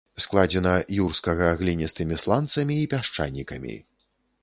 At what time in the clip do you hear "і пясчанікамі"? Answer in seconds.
2.85-3.81